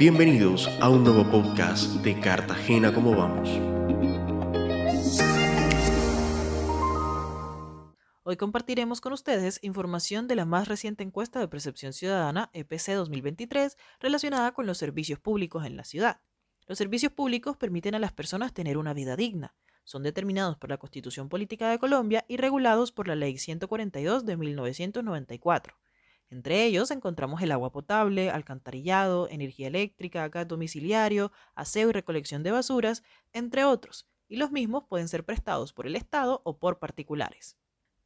Bienvenidos 0.00 0.66
a 0.80 0.88
un 0.88 1.04
nuevo 1.04 1.30
podcast 1.30 1.96
de 2.02 2.18
Cartagena 2.18 2.90
como 2.90 3.14
vamos. 3.14 3.50
Hoy 8.22 8.38
compartiremos 8.38 9.02
con 9.02 9.12
ustedes 9.12 9.58
información 9.60 10.26
de 10.26 10.36
la 10.36 10.46
más 10.46 10.68
reciente 10.68 11.04
encuesta 11.04 11.38
de 11.38 11.48
percepción 11.48 11.92
ciudadana 11.92 12.48
EPC 12.54 12.94
2023 12.94 13.76
relacionada 14.00 14.52
con 14.52 14.64
los 14.64 14.78
servicios 14.78 15.18
públicos 15.18 15.66
en 15.66 15.76
la 15.76 15.84
ciudad. 15.84 16.22
Los 16.66 16.78
servicios 16.78 17.12
públicos 17.12 17.58
permiten 17.58 17.94
a 17.94 17.98
las 17.98 18.14
personas 18.14 18.54
tener 18.54 18.78
una 18.78 18.94
vida 18.94 19.16
digna. 19.16 19.54
Son 19.84 20.02
determinados 20.02 20.56
por 20.56 20.70
la 20.70 20.78
Constitución 20.78 21.28
Política 21.28 21.68
de 21.68 21.78
Colombia 21.78 22.24
y 22.26 22.38
regulados 22.38 22.90
por 22.90 23.06
la 23.06 23.16
Ley 23.16 23.36
142 23.36 24.24
de 24.24 24.36
1994. 24.38 25.76
Entre 26.30 26.64
ellos 26.64 26.92
encontramos 26.92 27.42
el 27.42 27.50
agua 27.50 27.72
potable, 27.72 28.30
alcantarillado, 28.30 29.28
energía 29.28 29.66
eléctrica, 29.66 30.28
gas 30.28 30.46
domiciliario, 30.46 31.32
aseo 31.56 31.90
y 31.90 31.92
recolección 31.92 32.44
de 32.44 32.52
basuras, 32.52 33.02
entre 33.32 33.64
otros, 33.64 34.08
y 34.28 34.36
los 34.36 34.52
mismos 34.52 34.84
pueden 34.84 35.08
ser 35.08 35.24
prestados 35.24 35.72
por 35.72 35.88
el 35.88 35.96
Estado 35.96 36.40
o 36.44 36.58
por 36.58 36.78
particulares. 36.78 37.56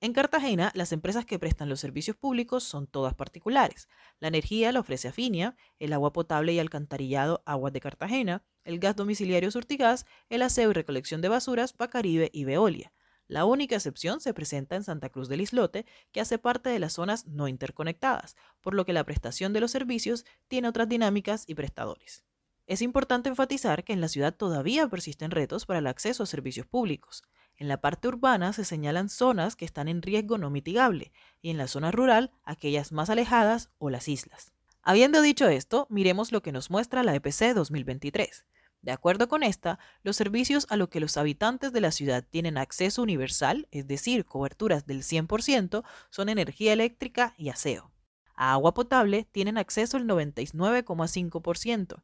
En 0.01 0.15
Cartagena, 0.15 0.73
las 0.75 0.93
empresas 0.93 1.27
que 1.27 1.39
prestan 1.39 1.69
los 1.69 1.81
servicios 1.81 2.17
públicos 2.17 2.65
son 2.65 2.87
todas 2.87 3.15
particulares. 3.15 3.89
La 4.21 4.29
energía 4.29 4.73
la 4.73 4.81
ofrece 4.81 5.09
Afinia, 5.09 5.55
el 5.79 5.93
agua 5.93 6.15
potable 6.15 6.55
y 6.55 6.59
alcantarillado 6.59 7.43
Aguas 7.45 7.75
de 7.75 7.81
Cartagena, 7.81 8.43
el 8.65 8.79
gas 8.79 8.97
domiciliario 8.97 9.51
Surtigas, 9.51 10.07
el 10.31 10.41
aseo 10.41 10.71
y 10.71 10.73
recolección 10.73 11.21
de 11.21 11.29
basuras 11.29 11.75
Pacaribe 11.75 12.31
y 12.33 12.45
Veolia. 12.45 12.94
La 13.27 13.47
única 13.47 13.75
excepción 13.75 14.21
se 14.21 14.35
presenta 14.35 14.77
en 14.77 14.85
Santa 14.85 15.09
Cruz 15.09 15.29
del 15.29 15.41
Islote, 15.41 15.87
que 16.13 16.21
hace 16.21 16.39
parte 16.39 16.69
de 16.69 16.79
las 16.79 16.93
zonas 16.93 17.27
no 17.27 17.49
interconectadas, 17.49 18.37
por 18.61 18.75
lo 18.75 18.85
que 18.85 18.93
la 18.93 19.05
prestación 19.05 19.53
de 19.53 19.61
los 19.61 19.71
servicios 19.71 20.27
tiene 20.47 20.69
otras 20.69 20.89
dinámicas 20.89 21.45
y 21.47 21.55
prestadores. 21.55 22.25
Es 22.67 22.83
importante 22.83 23.29
enfatizar 23.29 23.85
que 23.85 23.93
en 23.93 24.01
la 24.01 24.09
ciudad 24.09 24.35
todavía 24.35 24.89
persisten 24.89 25.31
retos 25.31 25.67
para 25.67 25.79
el 25.81 25.87
acceso 25.87 26.23
a 26.23 26.27
servicios 26.27 26.67
públicos. 26.67 27.23
En 27.57 27.69
la 27.69 27.81
parte 27.81 28.09
urbana 28.09 28.53
se 28.53 28.65
señalan 28.65 29.09
zonas 29.09 29.55
que 29.55 29.65
están 29.65 29.89
en 29.89 30.03
riesgo 30.03 30.39
no 30.39 30.51
mitigable 30.51 31.13
y 31.41 31.51
en 31.51 31.59
la 31.59 31.69
zona 31.69 31.91
rural 31.93 32.31
aquellas 32.43 32.91
más 32.91 33.11
alejadas 33.11 33.71
o 33.79 33.91
las 33.91 34.09
islas. 34.09 34.53
Habiendo 34.83 35.23
dicho 35.23 35.49
esto, 35.49 35.87
miremos 35.89 36.33
lo 36.33 36.43
que 36.43 36.53
nos 36.53 36.71
muestra 36.71 37.03
la 37.03 37.15
EPC 37.15 37.55
2023. 37.55 38.45
De 38.85 38.93
acuerdo 38.93 39.29
con 39.29 39.43
esta, 39.43 39.79
los 40.03 40.15
servicios 40.15 40.67
a 40.69 40.77
los 40.77 40.91
que 40.91 41.01
los 41.01 41.17
habitantes 41.17 41.73
de 41.73 41.81
la 41.81 41.91
ciudad 41.91 42.23
tienen 42.29 42.59
acceso 42.59 43.01
universal, 43.01 43.67
es 43.71 43.89
decir, 43.89 44.27
coberturas 44.27 44.87
del 44.87 45.03
100%, 45.03 45.85
son 46.11 46.29
energía 46.29 46.75
eléctrica 46.75 47.33
y 47.39 47.49
aseo. 47.49 47.91
A 48.35 48.53
agua 48.53 48.75
potable 48.75 49.27
tienen 49.33 49.57
acceso 49.57 49.97
el 49.97 50.05
99,5% 50.05 52.03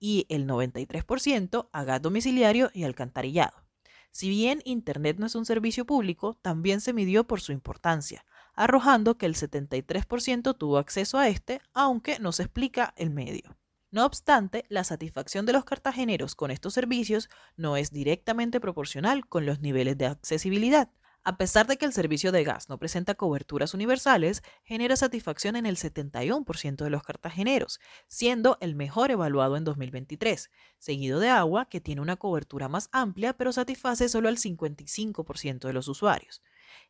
y 0.00 0.24
el 0.30 0.46
93% 0.46 1.68
a 1.70 1.84
gas 1.84 2.00
domiciliario 2.00 2.70
y 2.72 2.84
alcantarillado. 2.84 3.66
Si 4.10 4.30
bien 4.30 4.62
Internet 4.64 5.18
no 5.18 5.26
es 5.26 5.34
un 5.34 5.44
servicio 5.44 5.84
público, 5.84 6.38
también 6.40 6.80
se 6.80 6.94
midió 6.94 7.24
por 7.26 7.42
su 7.42 7.52
importancia, 7.52 8.24
arrojando 8.54 9.18
que 9.18 9.26
el 9.26 9.34
73% 9.34 10.56
tuvo 10.56 10.78
acceso 10.78 11.18
a 11.18 11.28
este, 11.28 11.60
aunque 11.74 12.18
no 12.20 12.32
se 12.32 12.44
explica 12.44 12.94
el 12.96 13.10
medio. 13.10 13.54
No 13.92 14.06
obstante, 14.06 14.64
la 14.70 14.84
satisfacción 14.84 15.44
de 15.44 15.52
los 15.52 15.66
cartageneros 15.66 16.34
con 16.34 16.50
estos 16.50 16.72
servicios 16.72 17.28
no 17.58 17.76
es 17.76 17.90
directamente 17.90 18.58
proporcional 18.58 19.26
con 19.28 19.44
los 19.44 19.60
niveles 19.60 19.98
de 19.98 20.06
accesibilidad. 20.06 20.88
A 21.24 21.36
pesar 21.36 21.66
de 21.66 21.76
que 21.76 21.84
el 21.84 21.92
servicio 21.92 22.32
de 22.32 22.42
gas 22.42 22.70
no 22.70 22.78
presenta 22.78 23.14
coberturas 23.14 23.74
universales, 23.74 24.42
genera 24.64 24.96
satisfacción 24.96 25.56
en 25.56 25.66
el 25.66 25.76
71% 25.76 26.82
de 26.82 26.88
los 26.88 27.02
cartageneros, 27.02 27.80
siendo 28.08 28.56
el 28.62 28.74
mejor 28.74 29.10
evaluado 29.10 29.58
en 29.58 29.64
2023, 29.64 30.50
seguido 30.78 31.20
de 31.20 31.28
agua, 31.28 31.66
que 31.68 31.82
tiene 31.82 32.00
una 32.00 32.16
cobertura 32.16 32.70
más 32.70 32.88
amplia 32.92 33.34
pero 33.34 33.52
satisface 33.52 34.08
solo 34.08 34.28
al 34.28 34.38
55% 34.38 35.68
de 35.68 35.72
los 35.74 35.86
usuarios. 35.86 36.42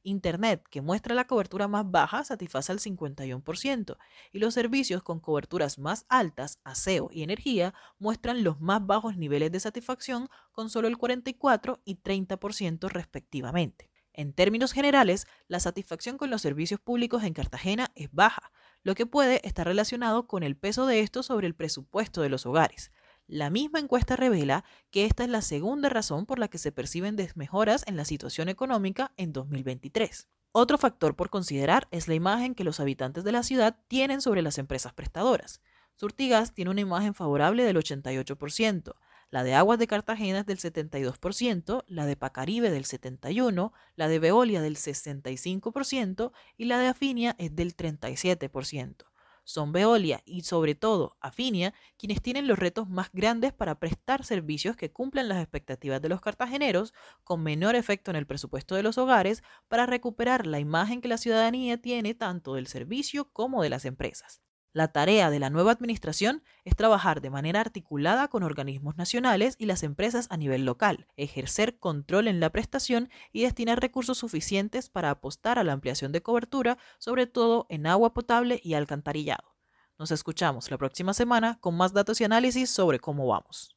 Internet, 0.03 0.65
que 0.71 0.81
muestra 0.81 1.15
la 1.15 1.27
cobertura 1.27 1.69
más 1.69 1.91
baja, 1.91 2.25
satisface 2.25 2.73
al 2.73 2.79
51%, 2.79 3.97
y 4.33 4.39
los 4.39 4.55
servicios 4.55 5.03
con 5.03 5.21
coberturas 5.21 5.79
más 5.79 6.07
altas, 6.09 6.59
aseo 6.65 7.09
y 7.13 7.23
energía, 7.23 7.75
muestran 7.99 8.45
los 8.45 8.61
más 8.61 8.85
bajos 8.87 9.17
niveles 9.17 9.53
de 9.53 9.61
satisfacción 9.61 10.29
con 10.53 10.71
solo 10.71 10.89
el 10.89 10.99
44 10.99 11.81
y 11.85 11.97
30% 11.97 12.89
respectivamente. 12.89 13.91
En 14.15 14.35
términos 14.35 14.73
generales, 14.73 15.27
la 15.49 15.61
satisfacción 15.61 16.19
con 16.19 16.31
los 16.31 16.43
servicios 16.43 16.81
públicos 16.81 17.23
en 17.25 17.33
Cartagena 17.33 17.91
es 17.95 18.13
baja, 18.13 18.53
lo 18.83 18.95
que 18.95 19.07
puede 19.07 19.47
estar 19.47 19.67
relacionado 19.67 20.27
con 20.27 20.43
el 20.43 20.57
peso 20.57 20.87
de 20.87 21.01
esto 21.01 21.23
sobre 21.23 21.47
el 21.47 21.55
presupuesto 21.55 22.21
de 22.21 22.29
los 22.29 22.45
hogares. 22.45 22.93
La 23.33 23.49
misma 23.49 23.79
encuesta 23.79 24.15
revela 24.15 24.63
que 24.91 25.07
esta 25.07 25.25
es 25.25 25.31
la 25.31 25.41
segunda 25.41 25.89
razón 25.89 26.27
por 26.27 26.39
la 26.39 26.49
que 26.49 26.59
se 26.59 26.71
perciben 26.71 27.17
desmejoras 27.17 27.83
en 27.87 27.97
la 27.97 28.05
situación 28.05 28.51
económica 28.51 29.15
en 29.17 29.33
2023. 29.33 30.29
Otro 30.53 30.77
factor 30.77 31.17
por 31.17 31.31
considerar 31.31 31.89
es 31.93 32.09
la 32.09 32.15
imagen 32.15 32.55
que 32.55 32.63
los 32.63 32.79
habitantes 32.79 33.25
de 33.25 33.33
la 33.33 33.43
ciudad 33.43 33.79
tienen 33.89 34.21
sobre 34.21 34.43
las 34.43 34.59
empresas 34.59 34.93
prestadoras. 34.93 35.63
Surtigas 35.97 36.53
tiene 36.53 36.73
una 36.73 36.83
imagen 36.83 37.15
favorable 37.15 37.65
del 37.65 37.79
88%, 37.79 38.97
la 39.31 39.45
de 39.45 39.55
Aguas 39.55 39.79
de 39.79 39.87
Cartagena 39.87 40.41
es 40.41 40.47
del 40.47 40.59
72%, 40.59 41.85
la 41.87 42.05
de 42.05 42.17
Pacaribe 42.17 42.71
del 42.71 42.85
71%, 42.85 43.73
la 43.97 44.09
de 44.09 44.19
Veolia 44.19 44.61
del 44.61 44.77
65% 44.77 46.33
y 46.59 46.67
la 46.67 46.79
de 46.79 46.89
Afinia 46.89 47.35
es 47.39 47.57
del 47.57 47.75
37%. 47.75 49.07
Son 49.45 49.73
Veolia 49.73 50.23
y 50.25 50.43
sobre 50.43 50.75
todo 50.75 51.17
Afinia 51.21 51.75
quienes 51.97 52.23
tienen 52.23 52.47
los 52.47 52.59
retos 52.59 52.89
más 52.89 53.11
grandes 53.13 53.53
para 53.53 53.79
prestar 53.79 54.25
servicios 54.25 54.77
que 54.77 54.93
cumplan 54.93 55.29
las 55.29 55.41
expectativas 55.43 56.03
de 56.03 56.09
los 56.09 56.21
cartageneros 56.21 56.93
con 57.25 57.43
menor 57.43 57.75
efecto 57.77 58.11
en 58.11 58.17
el 58.17 58.27
presupuesto 58.27 58.75
de 58.75 58.83
los 58.83 58.99
hogares 58.99 59.43
para 59.69 59.87
recuperar 59.87 60.47
la 60.47 60.61
imagen 60.61 61.01
que 61.01 61.09
la 61.09 61.19
ciudadanía 61.19 61.81
tiene 61.81 62.15
tanto 62.15 62.55
del 62.55 62.67
servicio 62.67 63.31
como 63.33 63.63
de 63.63 63.71
las 63.71 63.85
empresas. 63.85 64.42
La 64.75 64.89
tarea 64.89 65.29
de 65.29 65.39
la 65.39 65.51
nueva 65.51 65.73
administración 65.73 66.43
es 66.65 66.77
trabajar 66.77 67.21
de 67.21 67.29
manera 67.29 67.61
articulada 67.61 68.29
con 68.29 68.43
organismos 68.43 68.97
nacionales 68.97 69.55
y 69.59 69.67
las 69.67 69.83
empresas 69.83 70.29
a 70.31 70.39
nivel 70.39 70.65
local, 70.65 71.07
ejercer 71.17 71.79
control 71.79 72.27
en 72.27 72.41
la 72.41 72.49
prestación 72.49 73.11
y 73.33 73.43
destinar 73.43 73.81
recursos 73.81 74.17
suficientes 74.17 74.89
para 74.89 75.11
apostar 75.11 75.59
a 75.59 75.65
la 75.65 75.75
ampliación 75.75 76.11
de 76.11 76.23
cobertura, 76.23 76.79
sobre 76.99 77.27
todo 77.27 77.67
en 77.69 77.87
agua 77.87 78.15
potable 78.15 78.61
y 78.65 78.73
alcantarillado. 78.73 79.55
Nos 79.99 80.11
escuchamos 80.11 80.71
la 80.71 80.79
próxima 80.79 81.13
semana 81.13 81.59
con 81.61 81.77
más 81.77 81.93
datos 81.93 82.23
y 82.23 82.25
análisis 82.25 82.71
sobre 82.71 82.99
cómo 82.99 83.27
vamos. 83.27 83.77